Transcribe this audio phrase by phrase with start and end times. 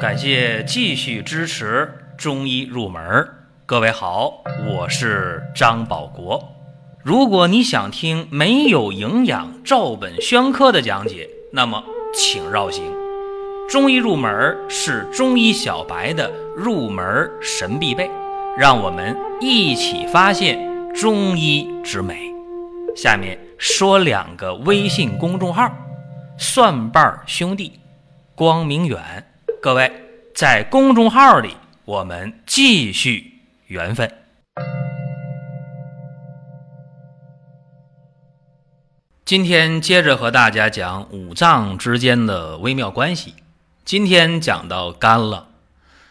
[0.00, 3.26] 感谢继续支持中医入门。
[3.64, 6.52] 各位好，我是张保国。
[7.02, 11.82] 如果你想听没有营养、照本宣科的讲解，那么
[12.14, 12.84] 请绕行。
[13.70, 18.10] 中医入门是中医小白的入门神必备，
[18.58, 22.30] 让我们一起发现中医之美。
[22.94, 25.72] 下面说两个微信公众号：
[26.36, 27.80] 蒜瓣兄弟、
[28.34, 29.24] 光明远。
[29.66, 29.90] 各位
[30.32, 31.56] 在公众号里，
[31.86, 33.40] 我们继续。
[33.66, 34.08] 缘分。
[39.24, 43.34] 今天接着和大家讲五脏之间的微妙关系。
[43.84, 45.48] 今天讲到肝了，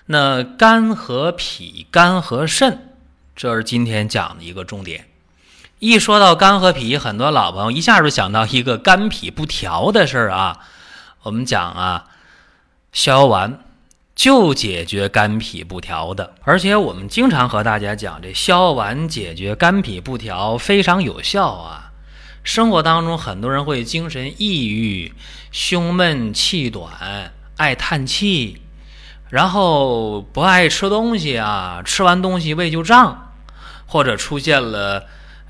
[0.07, 2.97] 那肝和脾、肝和肾，
[3.37, 5.07] 这是今天讲的一个重点。
[5.79, 10.59] 一说到肝和脾，很多老朋友一下就想到一个肝脾不调的事儿啊。
[11.21, 12.07] 我们讲啊，
[12.95, 13.59] 消完。
[14.15, 21.91] 就解决肝脾不调的，而且我们经常和大家讲，这消完解决肝脾不调非常有效啊。
[22.41, 25.13] 生活当中很多人会精神抑郁、
[25.51, 28.61] 胸闷气短、爱叹气，
[29.29, 33.33] 然后不爱吃东西啊，吃完东西胃就胀，
[33.85, 35.07] 或者出现了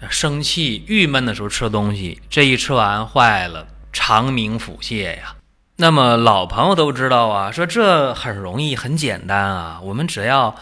[0.09, 5.35] 生气、郁闷的时候吃东西，这一吃完坏了，肠鸣腹泻呀。
[5.77, 9.81] 那么老朋友都知道啊，说这很容易，很简单啊。
[9.83, 10.55] 我们只要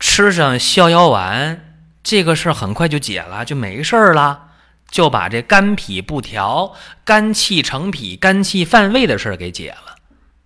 [0.00, 4.48] 吃上逍遥丸，这个事儿很快就解了，就没事儿了，
[4.90, 9.94] 就把这肝脾不调、肝气成脾、肝气犯胃的事儿给解了。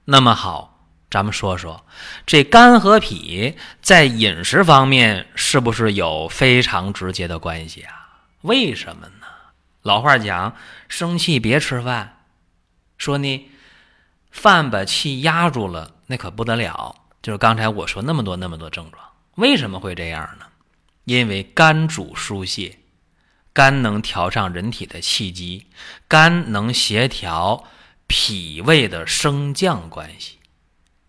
[0.05, 1.86] 那么好，咱们说说
[2.27, 7.94] 这肝和脾在饮食方面是不是有非常直接的关系啊？
[8.42, 9.27] 为什么呢？
[9.80, 10.55] 老话讲，
[10.86, 12.18] 生气别吃饭，
[12.98, 13.48] 说呢。
[14.33, 16.97] 饭把气压住了，那可不得了。
[17.22, 19.05] 就是刚才我说那么多那么多症状，
[19.36, 20.47] 为什么会这样呢？
[21.05, 22.78] 因为肝主疏泄，
[23.52, 25.67] 肝能调畅人体的气机，
[26.08, 27.64] 肝能协调
[28.08, 30.39] 脾胃的升降关系。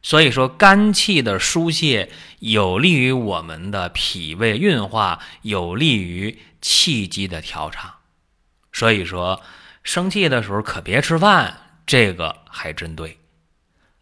[0.01, 7.93] 所以说，肝气的疏泄有利于我们的脾胃运化，有利于气机的调畅。
[8.73, 9.41] 所以说，
[9.81, 11.62] 生气的时候可别吃饭。
[11.85, 13.19] 这个还真对。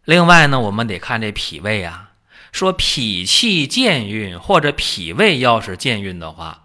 [0.04, 2.10] 另外呢，我们得看这脾胃啊。
[2.52, 6.64] 说脾气健运或者脾胃要是健运的话，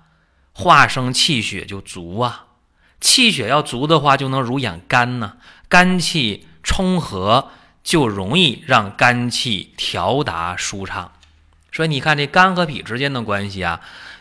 [0.52, 2.48] 化生气血就足啊。
[3.00, 5.38] 气血要足的话，就能濡养肝呢。
[5.70, 7.52] 肝气充和，
[7.84, 11.14] 就容易让肝气调达舒畅。
[11.72, 13.80] 所以你看这肝和脾之间的关系啊，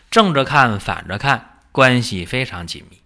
[0.09, 2.99] 正着看反着看，关系非常紧密。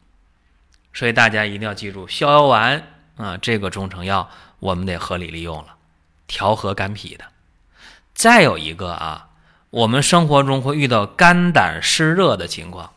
[0.94, 3.00] 所以大家一定要记住逍遥丸。
[3.21, 5.75] 啊，这个中成药我们得合理利用了，
[6.25, 7.25] 调和肝脾的。
[8.13, 9.29] 再有一个啊，
[9.69, 12.93] 我们生活中会遇到肝胆湿热的情况，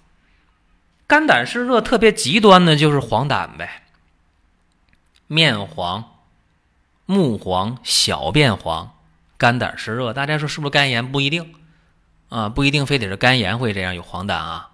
[1.07, 3.83] 肝胆湿热特别极端的就是黄疸呗，
[5.27, 6.05] 面黄、
[7.07, 8.95] 目黄、小便黄，
[9.37, 10.13] 肝胆湿热。
[10.13, 11.13] 大家说是不是肝炎？
[11.13, 11.55] 不一定
[12.31, 14.71] 啊，不一定非得是肝炎会这样有黄疸啊。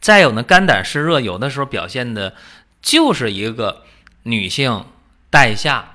[0.00, 2.34] 再有呢，肝胆湿热有的时候表现的
[2.80, 3.84] 就是一个
[4.22, 4.84] 女性。
[5.32, 5.94] 带下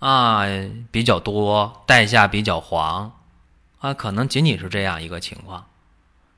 [0.00, 0.42] 啊
[0.90, 3.12] 比较多，带下比较黄
[3.78, 5.66] 啊，可能仅仅是这样一个情况，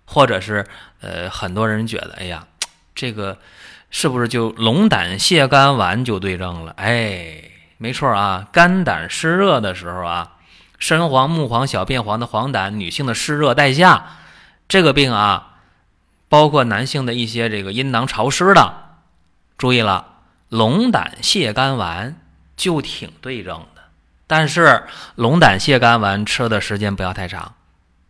[0.04, 0.66] 或者是
[1.00, 2.46] 呃很多人觉得，哎呀，
[2.94, 3.38] 这个
[3.88, 6.72] 是不是就龙胆泻肝丸就对症了？
[6.76, 7.44] 哎，
[7.78, 10.32] 没错啊，肝胆湿热的时候啊，
[10.78, 14.18] 身黄、目黄、小便黄的黄疸，女性的湿热带下
[14.68, 15.60] 这个病啊，
[16.28, 18.98] 包括男性的一些这个阴囊潮湿的，
[19.56, 20.13] 注意了，
[20.54, 22.20] 龙胆泻肝丸。
[22.56, 23.82] 就挺对症的，
[24.28, 24.84] 但是
[25.16, 27.56] 龙胆泻肝丸吃的时间不要太长，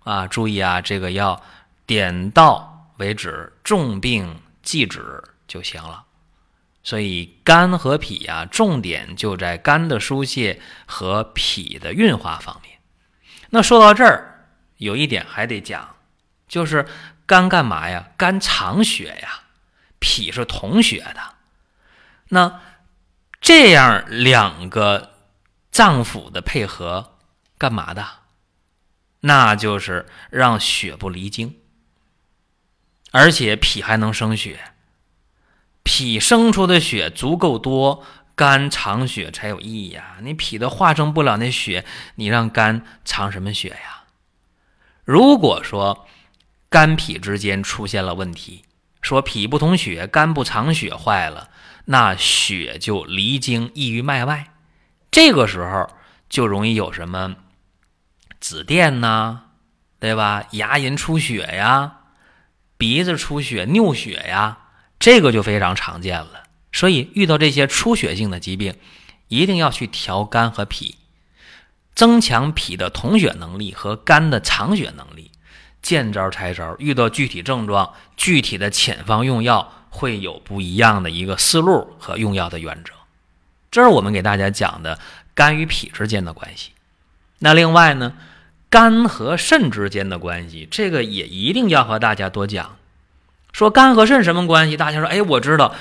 [0.00, 1.43] 啊，注意啊，这个要
[1.87, 6.04] 点到为止，重病即止就行了。
[6.83, 12.78] 所以肝和脾啊，重点就在肝的疏泄和脾的运化方面。
[13.49, 14.45] 那说到这儿，
[14.77, 15.97] 有一点还得讲，
[16.47, 16.86] 就是
[17.24, 18.10] 肝干嘛呀？
[18.19, 19.41] 肝藏血呀，
[19.98, 21.34] 脾是统血的。
[22.28, 22.60] 那。
[23.47, 25.10] 这样两个
[25.71, 27.18] 脏腑的配合，
[27.59, 28.03] 干嘛的？
[29.21, 31.60] 那就是让血不离经，
[33.10, 34.72] 而且脾还能生血。
[35.82, 38.03] 脾生出的血足够多，
[38.34, 40.16] 肝藏血才有意义呀。
[40.22, 41.84] 你脾都化生不了那血，
[42.15, 44.04] 你让肝藏什么血呀？
[45.04, 46.06] 如果说
[46.71, 48.65] 肝脾之间出现了问题，
[49.03, 51.50] 说脾不通血，肝不藏血，坏了。
[51.86, 54.53] 那血就离经溢于脉外，
[55.10, 55.89] 这个时候
[56.28, 57.36] 就容易有什么
[58.41, 59.41] 紫癜呐，
[60.01, 60.47] 对吧？
[60.53, 62.01] 牙龈出血呀，
[62.77, 64.59] 鼻子出血、尿血呀，
[64.98, 66.45] 这个就非常常见了。
[66.72, 68.75] 所以遇到这些出血性的疾病，
[69.28, 70.97] 一定要去调肝和脾，
[71.95, 75.31] 增强脾的统血能力和肝的藏血能力。
[75.83, 82.93] 见招拆招，遇到具体症状，具体的遣方用药会有不一样的一个思路和用药的原则。
[83.71, 84.99] 这是我们给大家讲的
[85.35, 86.73] 肝与脾之间的关系。
[87.39, 88.15] 那另外呢，
[88.69, 92.77] 肝和肾之间的关系，这个也一定要和大家多讲。
[93.53, 94.77] 说肝和肾什么关系？
[94.77, 95.75] 大家说，哎，我知道，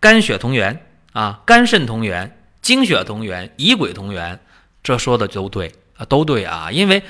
[0.00, 4.40] 肝血同源啊，肝肾同源，精血同源，乙癸同源，
[4.82, 7.02] 这说的都对啊，都对啊，因为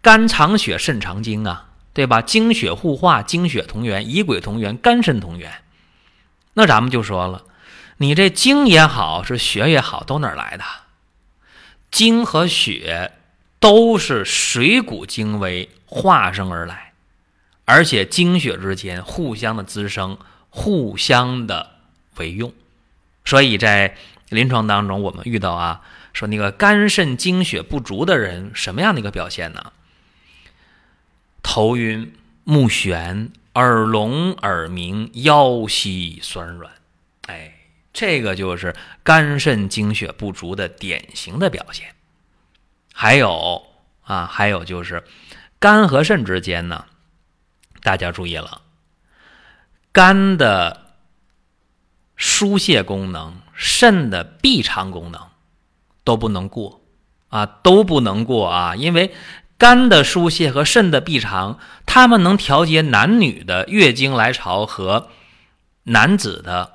[0.00, 1.64] 肝藏血，肾藏精啊。
[1.96, 2.20] 对吧？
[2.20, 5.50] 精血互化，精血同源，乙癸同源，肝肾同源。
[6.58, 7.44] 那咱们就说了，
[7.98, 10.64] 你这精也好，是血也好，都哪来的？
[11.90, 13.12] 精和血
[13.60, 16.94] 都是水谷精微化生而来，
[17.66, 20.16] 而且精血之间互相的滋生，
[20.48, 21.72] 互相的
[22.16, 22.54] 为用。
[23.26, 23.94] 所以在
[24.30, 25.82] 临床当中，我们遇到啊，
[26.14, 29.72] 说那个肝肾精血不足的人，什么样的一个表现呢？
[31.42, 32.14] 头晕
[32.44, 36.70] 目眩，耳聋耳鸣，腰膝酸软，
[37.26, 37.54] 哎，
[37.90, 41.94] 这个就是肝肾精血不足的典型的表现。
[42.92, 43.62] 还有
[44.02, 45.04] 啊，还有就是
[45.58, 46.84] 肝和肾之间呢，
[47.82, 48.60] 大家注意了，
[49.90, 50.92] 肝的
[52.14, 55.30] 疏泄功能、肾的闭藏功能
[56.04, 56.82] 都不能过
[57.28, 59.14] 啊，都不能过啊，因为。
[59.58, 65.08] 肝的疏泄和肾的闭藏，它们能调节男女的月经来潮和
[65.84, 66.72] 男子的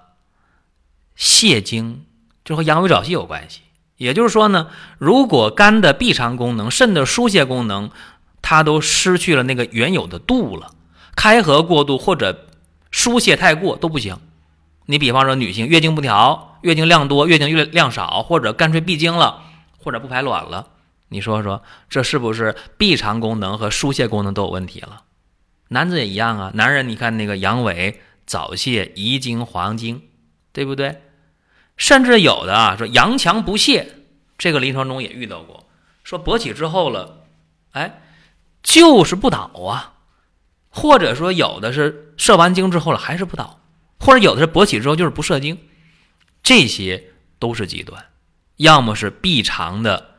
[1.15, 2.05] 泄精，
[2.43, 3.61] 就和阳痿早泄有关系。
[3.97, 4.67] 也就是说呢，
[4.97, 7.91] 如果肝的闭藏功能、肾的疏泄功能，
[8.41, 10.71] 它都失去了那个原有的度了，
[11.15, 12.47] 开合过度或者
[12.89, 14.17] 疏泄太过都不行。
[14.87, 19.43] 你比方说，女性月经不调、月经量多、月经月量少，或者干脆闭经了，
[19.77, 20.67] 或者不排卵了。
[21.13, 25.03] 你说说，这是不是闭肠功能和疏泄功能都有问题了？
[25.67, 26.51] 男子也一样啊。
[26.53, 30.03] 男人，你看那个阳痿、早泄、遗精、黄精，
[30.53, 31.01] 对不对？
[31.75, 33.93] 甚至有的啊，说阳强不泄，
[34.37, 35.67] 这个临床中也遇到过。
[36.05, 37.25] 说勃起之后了，
[37.71, 38.01] 哎，
[38.63, 39.95] 就是不倒啊。
[40.69, 43.59] 或者说有的是射完精之后了还是不倒，
[43.99, 45.57] 或者有的是勃起之后就是不射精，
[46.41, 47.03] 这些
[47.37, 48.05] 都是极端，
[48.55, 50.10] 要么是闭肠的。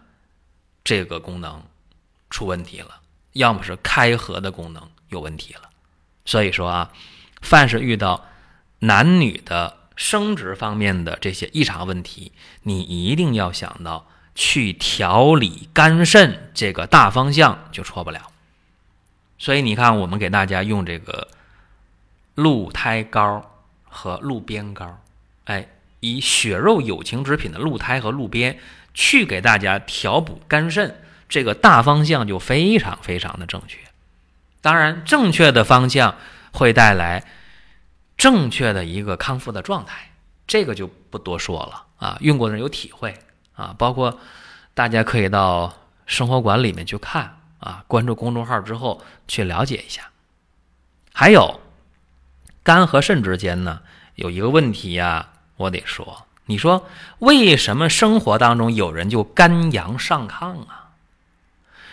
[0.84, 1.62] 这个功能
[2.30, 3.00] 出问题了，
[3.32, 5.70] 要么是开合的功能有问题了。
[6.24, 6.92] 所以说啊，
[7.40, 8.26] 凡是遇到
[8.80, 12.32] 男女的生殖方面的这些异常问题，
[12.62, 18.30] 你一定要想到去调理肝肾这个大方向就错不了。
[19.38, 21.28] 所以你看，我们给大家用这个
[22.34, 24.98] 鹿胎膏和鹿鞭膏，
[25.44, 25.68] 哎，
[26.00, 28.58] 以血肉有情之品的鹿胎和鹿鞭。
[28.94, 33.78] 去给大家调补肝肾，这个大方向就非常非常的正确。
[34.60, 36.16] 当然，正确的方向
[36.52, 37.24] 会带来
[38.16, 40.12] 正确的一个康复的状态，
[40.46, 42.18] 这个就不多说了啊。
[42.20, 43.18] 用过的人有体会
[43.54, 44.20] 啊，包括
[44.74, 45.74] 大家可以到
[46.06, 50.10] 生活馆里面去看啊，关注公众号之后去了解一下。
[51.12, 51.60] 还有
[52.62, 53.80] 肝和肾之间呢，
[54.14, 56.26] 有一个问题呀，我得说。
[56.52, 56.86] 你说
[57.18, 60.90] 为什么生活当中有人就肝阳上亢啊？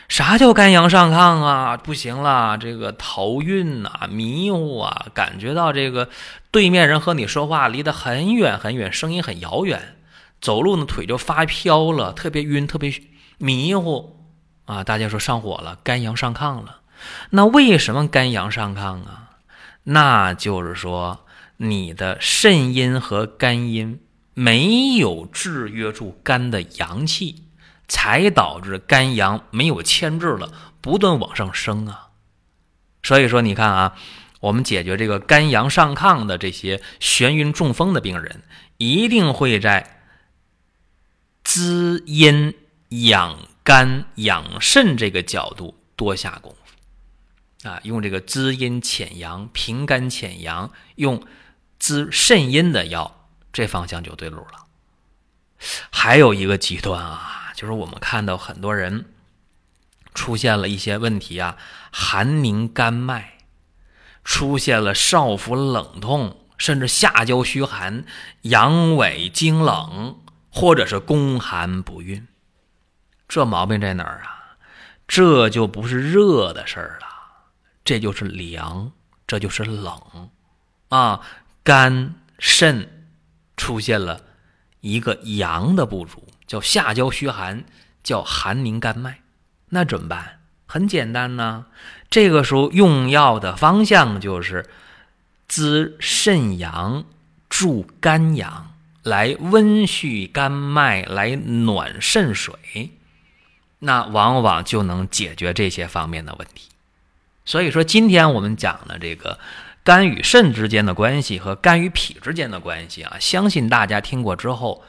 [0.09, 1.77] 啥叫肝阳上亢啊？
[1.77, 6.09] 不行了，这个头晕呐，迷糊啊，感觉到这个
[6.51, 9.95] 对面人和你说话离得很远很远，声音很遥远，
[10.41, 12.91] 走路呢腿就发飘了，特别晕，特别
[13.37, 14.17] 迷糊
[14.65, 14.83] 啊！
[14.83, 16.81] 大家说上火了，肝阳上亢了。
[17.29, 19.29] 那为什么肝阳上亢啊？
[19.83, 21.19] 那就是说
[21.55, 24.01] 你的肾阴和肝阴。
[24.39, 27.43] 没有制约住肝的阳气，
[27.89, 32.11] 才导致肝阳没有牵制了，不断往上升啊。
[33.03, 33.97] 所以说，你看啊，
[34.39, 38.43] 我们解决这个肝阳上亢的这些眩晕中风的病人，
[38.77, 40.05] 一定会在
[41.43, 42.53] 滋阴
[42.87, 51.21] 养肝养肾这个角度多下功夫啊，用这个滋阴潜阳、平肝潜阳，用
[51.77, 53.18] 滋肾阴的药。
[53.51, 54.65] 这方向就对路了。
[55.91, 59.05] 还有一个极端啊，就是我们看到很多人
[60.13, 61.57] 出现了一些问题啊，
[61.91, 63.37] 寒凝肝脉，
[64.23, 68.05] 出现了少腹冷痛，甚至下焦虚寒、
[68.43, 72.27] 阳痿经冷，或者是宫寒不孕。
[73.27, 74.57] 这毛病在哪儿啊？
[75.07, 77.07] 这就不是热的事儿了，
[77.83, 78.91] 这就是凉，
[79.25, 80.29] 这就是冷
[80.89, 81.21] 啊！
[81.63, 82.98] 肝肾
[83.59, 84.21] 出现了
[84.79, 87.65] 一个阳的不足，叫下焦虚寒，
[88.01, 89.19] 叫寒凝肝脉，
[89.69, 90.39] 那怎么办？
[90.65, 91.65] 很简单呢，
[92.09, 94.69] 这个时候用药的方向就是
[95.47, 97.03] 滋肾阳、
[97.49, 98.71] 助肝阳，
[99.03, 102.91] 来温煦肝脉，来暖肾水。
[103.79, 106.69] 那往往就能解决这些方面的问题。
[107.45, 109.39] 所以说，今天我们讲的这个
[109.83, 114.83] 肝与肾之间的关系和肝与脾之间的关系啊，相信大家听过之后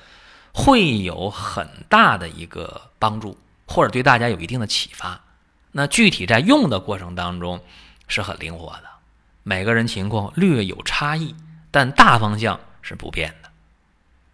[0.52, 5.20] 会有很大的一个帮助，或者对大家有一定的启发。
[5.73, 7.62] 那具体在用的过程当中
[8.09, 8.85] 是很灵活的，
[9.42, 11.35] 每个人情况略有差异，
[11.70, 13.50] 但大方向是不变的。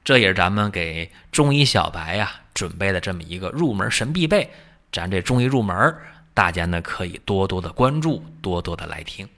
[0.03, 2.33] 这也是咱们给中医小白呀。
[2.55, 4.51] 准备的这么一个入门神必备，
[4.91, 5.95] 咱这中医入门，
[6.33, 9.29] 大家呢可以多多的关注，多多的来听。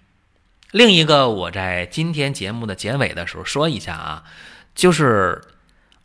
[0.71, 4.25] 另一个，我在今天节目的结尾的时候说一下啊，
[4.75, 5.43] 就是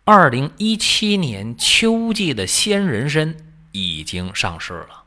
[0.06, 3.36] 二零一七年秋季的鲜人参
[3.74, 5.04] 已经上市了。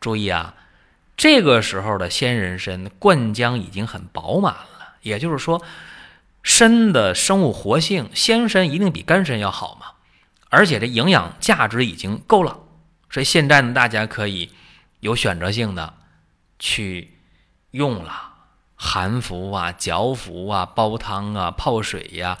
[0.00, 0.54] 注意啊，
[1.16, 5.64] 这个时候的鲜人参灌浆已经很饱满了，也就是说，
[6.44, 9.92] 参的生物活性，鲜参一定比干参要好嘛。
[10.50, 12.58] 而且这营养价值已经够了，
[13.08, 14.50] 所以现在呢，大家可以
[15.00, 15.94] 有选择性的
[16.58, 17.18] 去
[17.70, 18.27] 用了，
[18.78, 22.38] 含服啊、嚼服啊、煲汤啊、泡水呀，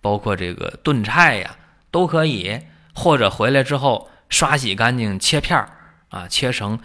[0.00, 1.56] 包括这个炖菜呀，
[1.90, 2.60] 都可以。
[2.92, 5.70] 或者回来之后刷洗干净，切片儿
[6.08, 6.80] 啊，切成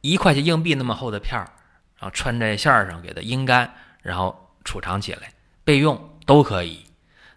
[0.00, 1.52] 一块钱硬币那么厚的片儿，
[1.98, 5.32] 然后穿在线上给它阴干，然后储藏起来
[5.62, 6.86] 备用都可以。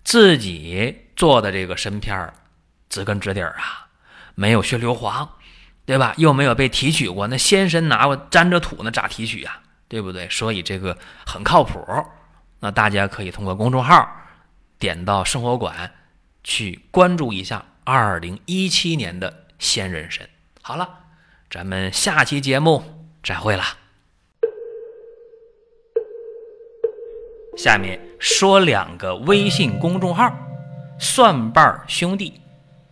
[0.04, 2.34] 自己做的这个参片儿。
[2.90, 3.86] 知根知底儿啊，
[4.34, 5.28] 没有血硫磺，
[5.86, 6.16] 对吧？
[6.18, 9.60] 又没有被提取过，那鲜参拿过沾着土，那咋提取呀？
[9.90, 10.30] 对不对？
[10.30, 11.84] 所以这个很靠谱。
[12.62, 14.10] 那大家可以通过公众号
[14.78, 15.92] 点到生活馆
[16.44, 20.30] 去关注一下二零一七年的鲜人参。
[20.62, 20.88] 好了，
[21.50, 22.84] 咱们下期节目
[23.24, 23.64] 再会了。
[27.58, 30.34] 下面说两个微信公众号：
[30.98, 32.40] 蒜瓣兄弟。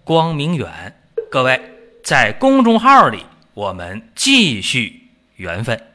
[0.04, 1.62] 光明远，各位
[2.02, 5.87] 在公众号里，我们继续缘分。